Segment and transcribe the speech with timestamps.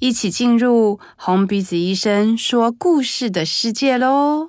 [0.00, 4.48] 一起进入红鼻子医生说故事的世界喽！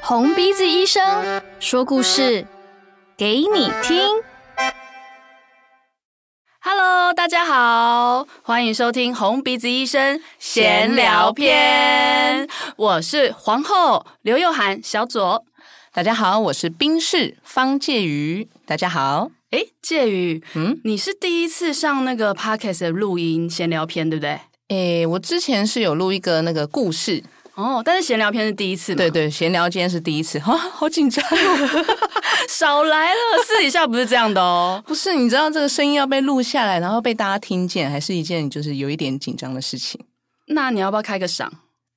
[0.00, 2.46] 红鼻子医生说故事
[3.18, 4.22] 给你听。
[6.60, 12.48] Hello，大家好，欢迎收听红鼻子医生闲聊篇。
[12.76, 15.44] 我是皇后刘又涵小左，
[15.92, 19.30] 大家好，我是宾士方介瑜，大家好。
[19.54, 24.40] 哎，介瑜，嗯，你是第一次上那个 podcast 的录音闲聊篇，对不对？
[24.66, 27.22] 哎，我之前是有录一个那个故事
[27.54, 28.96] 哦，但是闲聊篇是第一次。
[28.96, 31.84] 对对，闲聊今天是第一次，啊， 好紧张哦！
[32.50, 34.82] 少来了，私底下不是这样的哦。
[34.84, 40.00] 不是，你知道这个声音要被录下来，然后被大家听见，还是一件就是有一点紧张的事情。
[40.48, 41.48] 那你要不要开个嗓？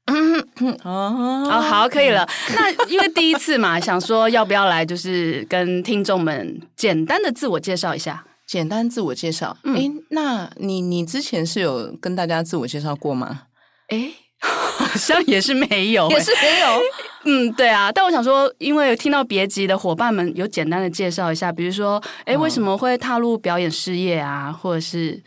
[0.07, 2.27] 哦，哦，好，可以了。
[2.55, 8.23] 那因为第一次嘛， 想说要不要来，就是跟听众们简单的自我介绍一下。
[8.45, 13.41] 简单自我介绍，哎、嗯，那你你之前是有跟大家自我介绍过吗？
[13.89, 16.81] 哎，好像也是没有， 也是没有。
[17.25, 17.91] 嗯，对啊。
[17.91, 25.21] 但我想说，因为听到别集的伙伴们有简单的介绍一下，比如说，哎，为什么会踏入表演事业啊，或者是。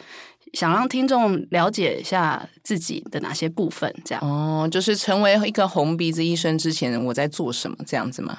[0.54, 8.38] 想让听众了解一下自己的哪些部分，这样哦，就是成为一个红鼻子医生之前，我在做什么这样子吗？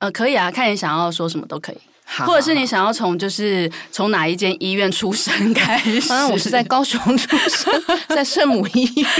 [0.00, 6.00] 呃，可以啊，看你想要说什么都可以，好好好，或者是你想要从就是从哪一间医院出生开始？
[6.02, 7.72] 反正我是在高雄出生，
[8.08, 9.10] 在圣母医院。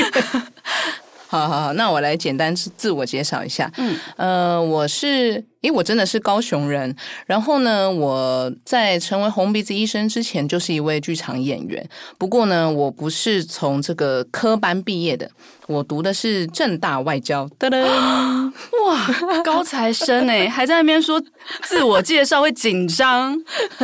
[1.29, 3.71] 好好好，那我来简单自我介绍一下。
[3.77, 5.45] 嗯，呃，我是。
[5.65, 6.95] 因为我真的是高雄人，
[7.25, 11.83] 然后呢，我在成为红鼻子医生之前就是一位剧场演员。
[12.19, 15.31] 不过呢，我不是从这个科班毕业的，
[15.67, 17.49] 我读的是正大外交。
[17.59, 21.19] 噔噔，哇，高材生哎，还在那边说
[21.63, 23.35] 自我介绍会紧张。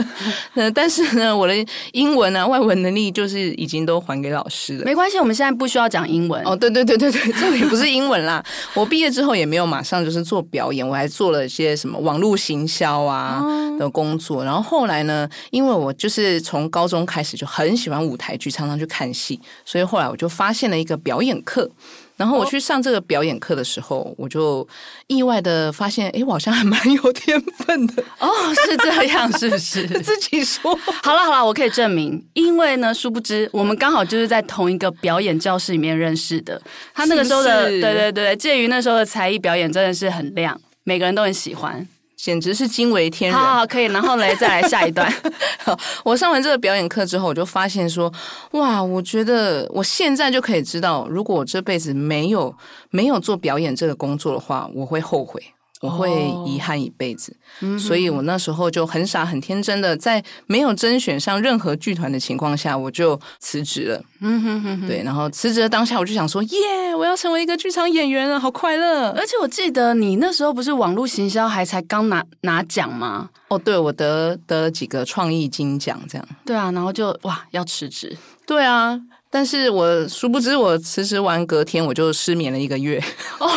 [0.52, 1.54] 呃，但是呢，我的
[1.92, 4.84] 英文啊、外文能力就是已经都还给老师了。
[4.84, 6.44] 没关系，我们现在不需要讲英文。
[6.44, 8.44] 哦，对对对对对，这里不是英文啦。
[8.74, 11.69] 我毕业之后也没有马上就是做表演，我还做了一些。
[11.76, 13.42] 什么网络行销啊
[13.78, 21.70] 的工作，然后后来呢，因为我就是从高中开始就很喜欢舞台剧，常常去看戏，所以后来我就发现了一个表演课。
[22.16, 24.66] 然后我去上这个表演课的时候，我就
[25.06, 28.04] 意外的发现，哎，我好像还蛮有天分的。
[28.19, 28.28] 哦，
[28.66, 29.88] 是这样，是不是？
[30.04, 30.78] 自己说。
[31.02, 36.60] 好了好了，我可以证明，因为呢，殊不知我们刚好就是在同一个表演教室里面认识的。
[36.92, 40.60] 他那个时候的，是是对对对，介于那时候的才艺表演真的是很亮。
[40.90, 41.86] 每个人都很喜欢，
[42.16, 43.38] 简直是惊为天人。
[43.38, 45.08] 好，好，可以，然后来再来下一段。
[45.62, 48.12] 好，我上完这个表演课之后，我就发现说，
[48.54, 52.52] 哇，我觉得我现在就可以知道，如果我这辈子没有
[52.90, 55.40] 没有做表演这个工作的话，我会后悔。
[55.80, 56.10] 我会
[56.46, 64.02] 遗憾一辈子，哦，所以我那时候就很傻很天真的，在没有甄选上任何剧团的情况下，我就辞职了。
[64.20, 69.08] 嗯哼哼哼，对，然后辞职的当下，我就想说，耶，我要成为一个剧场演员了，好快乐！
[69.12, 73.30] 而且我记得你那时候不是网络行销还才刚拿拿奖吗？
[73.48, 76.28] 哦，对，我得得了几个创意金奖，这样。
[76.44, 78.16] 对啊，然后就哇，要辞职。
[78.46, 79.00] 对啊。
[79.32, 83.00] 但是我殊不知，我辞职完隔天我就失眠了一个月，
[83.38, 83.48] 哦，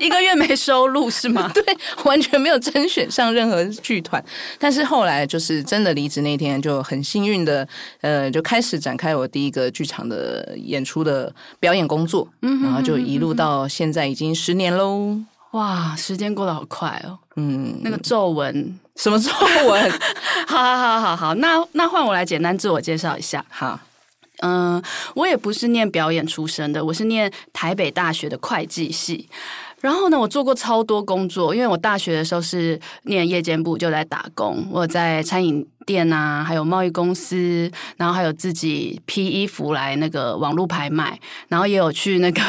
[0.00, 1.48] 一个月没收入是吗？
[1.54, 1.62] 对，
[2.04, 4.22] 完全没有甄选上任何剧团。
[4.58, 7.66] 但是后来就是真的离职那天，就很幸运的，
[8.00, 15.16] 呃，就开始展开我第一个剧场的演出的表演工作，嗯，然后就一路到现在已经十年喽。
[15.52, 17.16] 哇，时间过得好快哦。
[17.36, 19.30] 嗯，那个皱纹，什么皱
[19.68, 19.90] 纹？
[20.48, 23.78] 好好好好好，那那换我来简单自我介绍一下，好。
[24.42, 24.82] 嗯，
[25.14, 29.28] 我也不是念表演出身的，我是念台北大学的会计系。
[29.80, 34.66] 然后呢，我做过超多工作，因为我大学的时候是念夜间部，就在打工。
[34.70, 42.42] 我在餐饮店啊，还有贸易公司，然后还有自己批衣服来那个网络拍卖，然后也有去那个。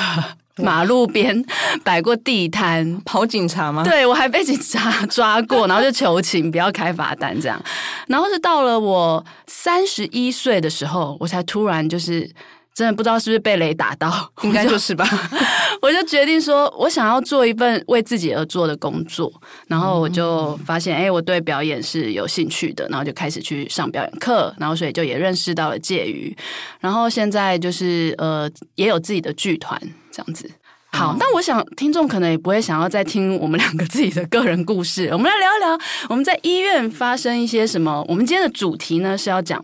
[0.63, 1.43] 马路边
[1.83, 3.83] 摆过地摊，跑警察吗？
[3.83, 7.61] 对，我还被警察抓过，然后就求情，不要开罚单这样。
[8.07, 12.29] 然后是到了我三十一岁的时候，我才突然就是
[12.73, 15.07] 真的不知道是不是被雷打到，应该就是吧。
[15.81, 19.31] 我就决定说，我想要做一份为自己而做的工作，
[19.67, 26.35] 然后我就发现，哎、欸，我对表演是有兴趣的，然后就开始去上表演课，然后所以就也认识到了介于，
[26.79, 29.79] 然后现在就是呃，也有自己的剧团
[30.11, 30.49] 这样子。
[30.89, 38.03] 好，但我想听众可能也不会想要再听我们两个自己的个人故事，我们来聊一聊我们在医院发生一些什么。
[38.07, 39.63] 我们今天的主题呢是要讲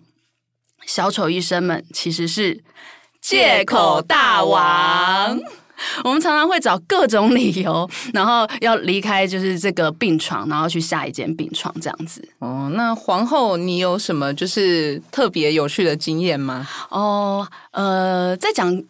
[0.85, 2.61] 小丑医生们其实是
[3.21, 5.39] 借口大王。
[6.03, 12.27] 我们常常会找各种理由，然后要离开就是这个病床，然后去下一间病床这样子。
[12.39, 16.67] 哦，那皇后你有什么就是特别有趣的经验吗？
[16.89, 18.83] 哦，呃，在讲。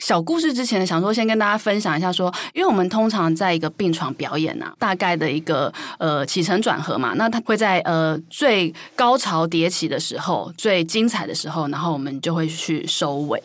[0.00, 13.40] 小故事之前呢，想说先跟大家分享一下说，说因为我们通常在一个病床表演呐、啊，大概的一个呃起承转合嘛，那它会在呃最高潮迭起的时候，最精彩的时候，然后我们就会去收尾。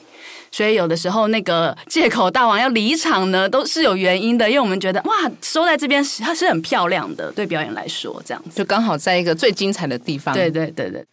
[0.52, 10.34] 所以有的时候那个借口大王要离场呢，都是有原因的，因为我们觉得哇，收在这边它是很漂亮的，对表演来说这样子，就刚好在一个最精彩的地方。
[10.34, 11.06] 对对对对。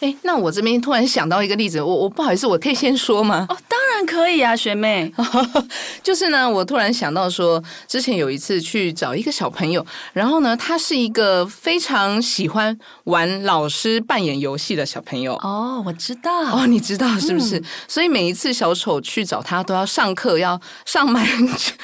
[0.00, 3.46] 哎，那我这边突然想到一个例子，我我不好意思，我可以先说吗？
[3.50, 5.12] 哦，当然可以啊，学妹。
[6.02, 15.34] 就是呢，我突然想到说，之前有一次去找一个小朋友，然后呢，他是一个非常喜欢玩老师扮演游戏的小朋友。
[15.36, 16.30] 哦，我知道。
[16.56, 17.58] 哦，你知道是不是？
[17.58, 21.26] 嗯、所以每一次小丑去找他，都要上课，要上蛮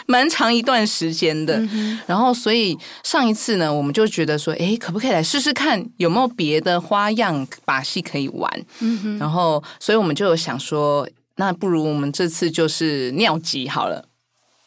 [0.06, 1.58] 蛮长一段时间的。
[1.58, 7.96] 嗯、然后，所以上一次呢，我们就觉得说，哎，可不可以来试试看，有没有别的花样把戏？
[8.06, 8.48] 可以玩，
[8.78, 14.08] 嗯哼，然后，所以我们就有想说，那不如我们这次就是尿急好了。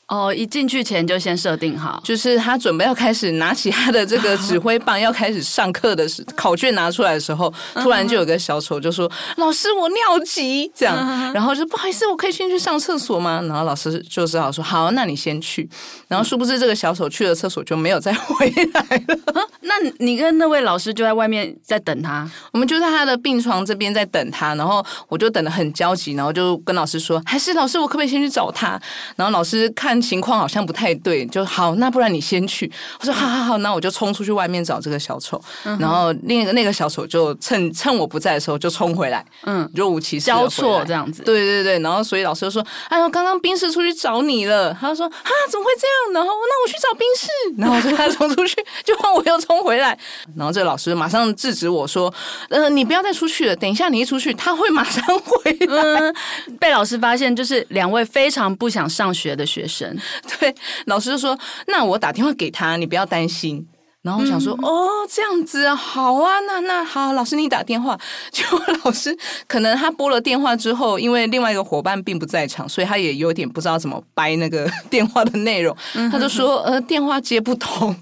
[0.09, 13.39] 哦，一进去前就先设定好，就是他准备要开始拿起他的这个指挥棒，要开始上课的时，考卷拿出来的时候，突然就有个小丑就说：“老师，我尿急。”这样，然后就不好意思，我可以先去上厕所吗？
[13.47, 15.69] 然后老师就只好说：“好，那你先去。”
[16.09, 19.47] 然后殊不知这个小丑去了厕所就没有再回来了。
[19.61, 28.69] 那你跟那位老师就在外面在等他，我们就在他的病床这边在等他，然后我就等的很焦急，然后就跟老师说：“还是老师，我可不可以先去找他？”
[29.15, 29.98] 然后老师看。
[30.01, 32.71] 情况好像不太对，就好，那不然你先去。
[32.99, 41.23] 我说好好好，那我就冲出去外面找这个小丑，嗯、然后另一个那个小丑就趁趁我不在的时候就冲回来，嗯，若无其事交错这样子。
[41.23, 49.97] 对对对，然后所以老师就说：“哎呦，刚刚宾士出去找你了。”他就说：“啊，怎么会这样？”然后那我去找宾士， 然后我就他冲出去，就换我又冲回来，
[50.35, 52.13] 然后这个老师马上制止我说
[52.49, 55.83] ：“呃，你不要再出去了，等一下你一出去，他会马上回来。
[55.83, 56.15] 嗯”
[56.59, 59.88] 被老师发现，就是两位非常不想上学的学生。
[60.39, 60.53] 对，
[60.85, 61.37] 老师就说
[61.67, 63.67] ：“那我打电话给他，你不要担心。”
[64.09, 67.95] 然后我想说：“嗯、哦，这样子啊，好啊，那那好，老师你打电话。
[68.33, 69.15] ”结果老师
[69.47, 75.75] 可能他拨了电话之后，因为另外一个伙伴并不在场，所以他也有点不知道怎么掰那个 电话的内容。
[75.93, 77.95] 嗯、哼哼他就说：“呃，电话接不通。”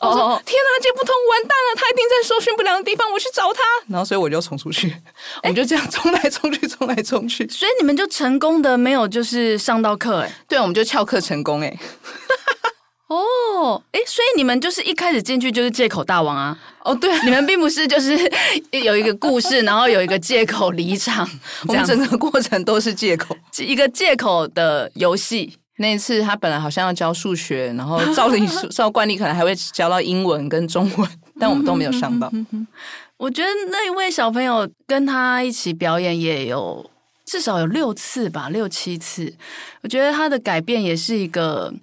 [0.00, 1.76] 我说：“哦、天哪，接不通，完蛋了！
[1.76, 4.96] 他一定在搜寻不良的地方，我去找他。”然后所以我就冲出去，
[5.42, 7.46] 我们就这样冲来冲去，冲来冲去。
[7.50, 10.32] 所以你们就成功的没有就是上到课哎？
[10.48, 11.78] 对，我们就翘课成功哎。
[13.10, 16.56] 哦，哎，所以你们就是一开始进去就是借口大王啊？
[16.84, 18.16] 哦，对，你们并不是就是
[18.70, 21.28] 有一个故事，然后有一个借口离场，
[21.66, 25.52] 我们整个过程都是借口，一个借口的游戏。
[25.78, 31.10] 那一次他本来好像要教数学，然后照理 照惯例可能还会教到英文跟中文，
[31.40, 32.30] 但我们都没有上到。
[33.16, 36.88] 我觉得那一位小朋友跟他一起表演也有
[37.26, 39.34] 至少有六次吧，六七次。
[39.82, 41.74] 我觉得他的改变也是一个。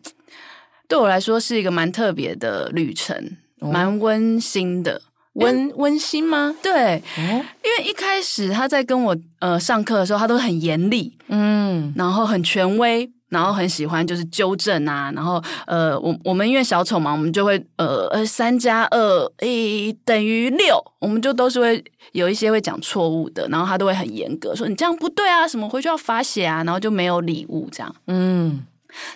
[0.88, 5.02] 对我来说是一个蛮特别的旅程，蛮温馨的。
[5.34, 6.56] 温温馨吗？
[6.64, 28.66] 对，哦、因为一开始他在跟我呃上课的时候，他都很严厉，嗯，然后很权威，然后很喜欢就是纠正啊，然后呃，我我们因为小丑嘛，我们就会呃呃三加二诶等于六，我们就都是会有一些会讲错误的，然后他都会很严格说你这样不对啊，什么回去要罚写啊，然后就没有礼物这样，嗯。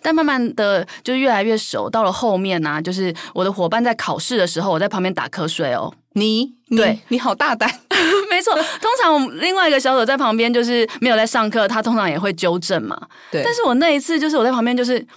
[0.02, 5.94] 但慢慢的就越来越熟，到了后面呢、啊，就是我的伙伴在考试的时候，我在旁边打瞌睡哦。
[6.14, 7.74] 你，你对你好大胆，
[8.30, 8.54] 没错。
[8.54, 13.00] 通常我们另外一个小丑在旁边就是没有在上课，他通常也会纠正嘛。
[13.32, 13.42] 对。
[13.44, 15.00] 但是我那一次就是我在旁边就是，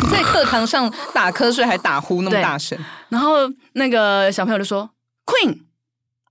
[0.00, 2.78] 你在课堂上打瞌睡还打呼那么大声，
[3.10, 3.40] 然后
[3.74, 4.88] 那个小朋友就说
[5.26, 5.58] ：“Queen，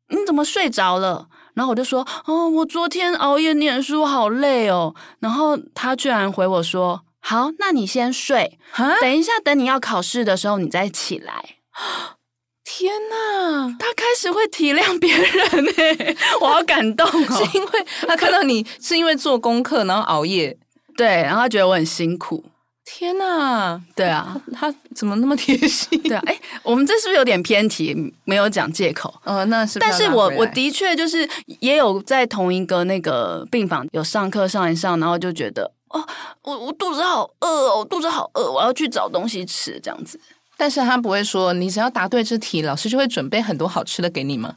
[0.10, 8.58] 你怎么睡着了？”然后我就说：“哦，我昨天熬夜念书，好累哦。”然后他居然回我说：“好，那你先睡，
[9.02, 11.58] 等一下等你要考试的时候，你再起来。
[12.64, 17.12] ”天哪，他开始会体谅别人呢， 我好感动哦！
[17.36, 20.58] 是因为他看到你是因为做功课然后熬夜。
[20.96, 22.44] 对，然后他觉得我很辛苦。
[22.84, 26.00] 天呐，对啊，他怎么那么贴心？
[26.04, 27.96] 对啊，哎，我们这是不是有点偏题？
[28.26, 29.14] 没有讲借口。
[29.24, 29.80] 哦，那是。
[29.80, 31.28] 但是我我的确就是
[31.60, 36.06] 也有在同一个那个病房有上课上一上，然后就觉得哦，
[36.44, 40.20] 我我肚子好饿哦，我肚子好饿，我要去找东西吃这样子。
[40.58, 44.56] 但是他不会说，你只要答对这题，老师就会准备很多好吃的给你吗？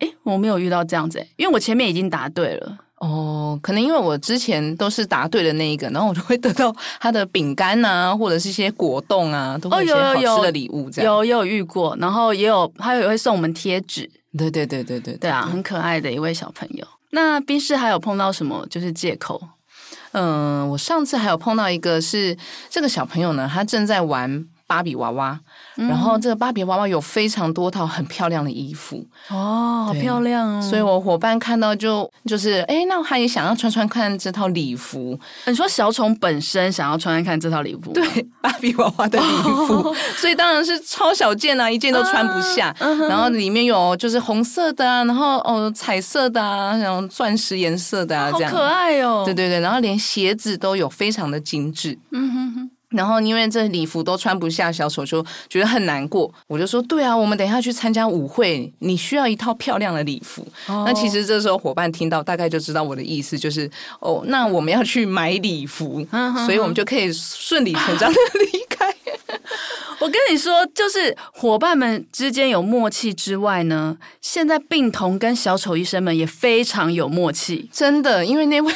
[0.00, 2.78] 哎，我没有遇到这样子，因为我前面已经答对了。
[3.02, 11.12] 哦，可能因为我之前都是答对的那一个，然后我就会得到他的饼干啊，或者是一些果冻啊，都会有一些好吃的礼物这样。
[11.12, 14.08] 有有，有，有遇过，然后也有他也会送我们贴纸。
[14.38, 16.86] 对对对对对对，对啊，很可爱的一位小朋友。
[17.10, 19.42] 那冰室还有碰到什么就是借口？
[20.12, 22.38] 嗯，我上次还有碰到一个是
[22.70, 25.40] 这个小朋友呢，他正在玩芭比娃娃。
[25.76, 30.62] 然后这个芭比娃娃有非常多套很漂亮的衣服哦，好漂亮哦！
[30.62, 35.18] 所以我伙伴看到就就是哎，那他也想要穿穿看这套礼服。
[35.46, 37.92] 你说小宠本身想要穿穿看这套礼服？
[37.92, 39.26] 对，芭比娃娃的礼
[39.66, 42.68] 服，哦、 所以当然是超小件啊，一件都穿不下。
[42.68, 49.22] 啊嗯、然后里面有就是红色的啊，然后哦彩色的啊，然后钻石颜色的啊，这样好可爱哦！
[49.24, 51.98] 对对对，然后连鞋子都有非常的精致。
[52.10, 52.70] 嗯哼哼。
[52.92, 56.32] 然后因为这礼服都穿不下，小丑就觉得很难过。
[56.46, 60.46] 我就说：“对啊，我们等一下去参加舞会，你需要一套漂亮的礼服。
[60.66, 63.70] 哦”那其实这时候伙伴听到，大概就知道我的意思，就是
[64.00, 68.18] 哦，那我们要去买礼服，嗯、所以我们就可以顺理成章的
[68.52, 68.94] 离开。
[70.00, 78.72] 我跟你说，就是伙伴们之间有默契之外呢，现在病童跟小丑医生们也非常有默契，真的，因为那位。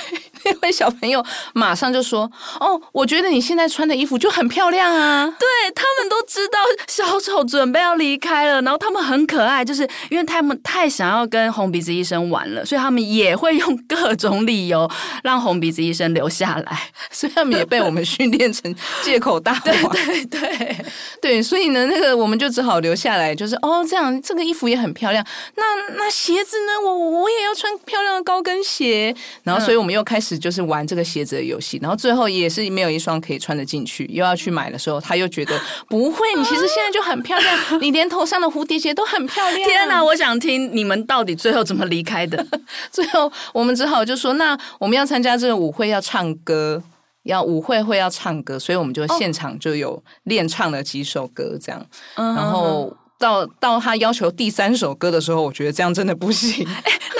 [0.47, 1.25] 那位小朋友
[1.55, 14.89] 马上就说：“哦，我觉得你现在穿的衣服就很漂亮啊！”对，他们都知道小丑准备要离开了，然后他们很可爱，就是因为他们太想要跟红鼻子医生玩了，所以他们也会用各种理由
[15.25, 16.91] 让红鼻子医生留下来。
[17.11, 18.73] 所以他们也被我们训练成
[19.03, 19.93] 借口大王。
[19.93, 20.77] 对对对
[21.21, 25.27] 对，所以呢，那个我们就只好留下来，就是哦，这样这个衣服也很漂亮。
[25.57, 25.65] 那
[25.97, 26.73] 那鞋子呢？
[26.85, 29.13] 我我也要穿漂亮的高跟鞋。
[29.43, 30.36] 然后，所以我们又开始。
[30.39, 39.57] 就是玩这个鞋子的游戏，然后最后也是没有一双可以穿得进去，又要去买的时候，他又觉得不会，你其实现在就很漂亮，你连头上的蝴蝶结都很漂亮。
[39.69, 42.47] 天哪，我想听你们到底最后怎么离开的？
[42.91, 46.83] 最后我们只好就说，那我们要参加这个舞会，要唱歌，
[47.25, 52.97] 要舞会会要唱歌，所以我们就现场就有练唱了几首歌，这样，然后。
[53.19, 56.69] 到到他要求第三首歌的时候，我觉得这样真的不行。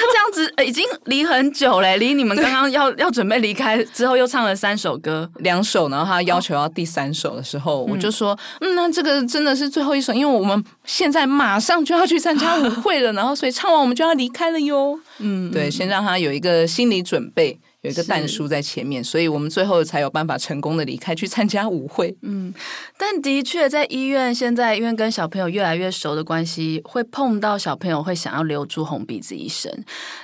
[0.65, 14.99] 已经离很久嘞，离你们刚刚要 要准备离开之后，又唱了三首歌，两首，然后他要求要第三首的时候，哦、我就说，嗯，那这个真的是最后一首，因为我们现在马上就要去参加舞会了，然后所以唱完我们就要离开了哟。
[15.19, 17.59] 嗯，对，先让他有一个心理准备。
[17.87, 22.15] 有一个蛋叔在前面，所以我们最后才有办法成功的离开，去参加舞会。
[22.23, 22.53] 嗯，
[22.99, 29.73] 但的确在医院，现在因为跟小朋友越来越熟的关系，会碰到小朋友会想要留住红鼻子医生。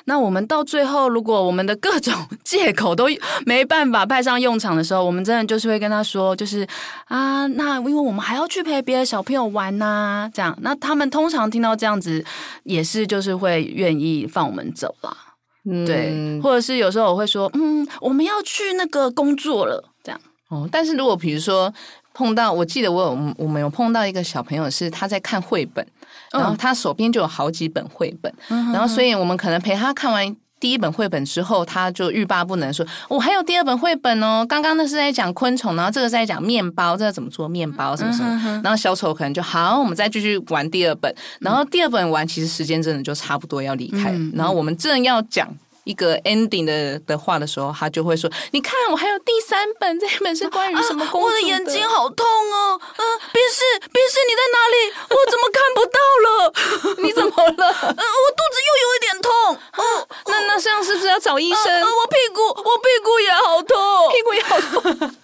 [0.07, 3.07] 那我们到最后，如果我们的各种借口都
[3.47, 6.67] 没办法派上用场的时候，我们真的就是会跟他说，就是
[7.07, 10.59] 啊，那因为我们还要去陪别的小朋友玩呐、啊，这样。
[10.63, 12.25] 那他们通常听到这样子，
[12.65, 15.17] 也是就是会愿意放我们走了。
[15.65, 20.21] 嗯，对，或者是有时候我会说，嗯，我们要去那个工作了，这样。
[20.49, 21.73] 哦，但是如果比如说
[22.15, 25.87] 碰到，我记得我有我们有碰到一个小朋友是他在看绘本，
[26.33, 30.37] 然后他手边就有好几本绘本，嗯，然后所以我们可能陪他看完。
[30.63, 34.47] 第一本绘本之后，他就欲罢不能说：“我、哦、还有第二本绘本哦。
[34.49, 38.29] 刚刚那是在讲昆虫，然后这个是在讲面包，这个怎么做面包什么什么。
[38.29, 41.13] 嗯、哼哼然后小丑可能就好，我们再继续玩第二本。
[41.41, 44.13] 然后第二本玩，其实时间真的就差不多要离开。
[44.13, 45.53] 嗯、然后我们正要讲。”
[45.85, 52.81] 一个 ending 的的话的时候，他就会说：“你看，我还有第三本，这本是关于什么公主的？”啊，我的眼睛好痛哦！
[52.97, 54.77] 嗯，宾士，宾士，你在哪里？
[55.11, 56.53] 我怎么看不到了？
[57.03, 57.73] 你怎么了？
[57.83, 59.31] 嗯，我肚子又有一点痛。
[59.77, 61.65] 哦， 那那这样是不是要找医生？
[61.67, 63.77] 嗯，我屁股，我屁股也好痛，
[64.13, 65.17] 屁股也好痛，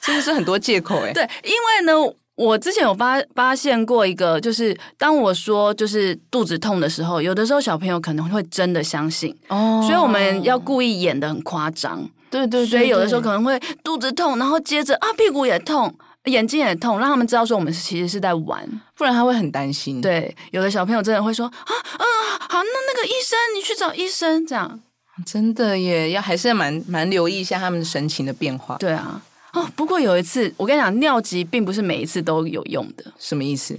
[0.00, 1.12] 真的是很多借口哎。
[1.12, 1.92] 对，因为呢。
[2.40, 15.94] 我之前有发发现过一个，就是当我说就是肚子痛的时候，有的时候小朋友可能会真的相信哦，所以我们要故意演的很夸张，对对，对，所以有的时候可能会肚子痛，然后接着啊屁股也痛，
[16.24, 18.66] 眼睛也痛，让他们知道说我们其实是在玩，
[18.96, 20.00] 不然他会很担心。
[20.00, 24.80] 对，有的小朋友真的会说啊嗯、啊、好，那那个医生你去找医生这样，
[25.26, 28.76] 真的耶，要还是蛮蛮留意一下他们神情的变化。
[28.78, 29.20] 对啊。
[29.52, 33.04] 哦，不过有一次，我跟你讲，尿急并不是每一次都有用的。
[33.18, 33.78] 什么意思？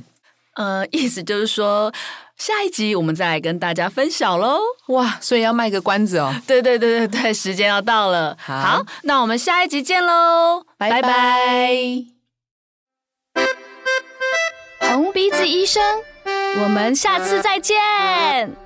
[0.55, 1.91] 呃，意思就是说，
[2.35, 4.59] 下一集我们再来跟大家分享喽。
[4.87, 6.33] 哇，所以要卖个关子哦。
[6.45, 8.37] 对对对对对，时间要到了。
[8.37, 11.71] 好，好，那我们下一集见喽，拜拜。
[14.89, 15.81] 红鼻子医生，
[16.61, 18.60] 我们下次再见。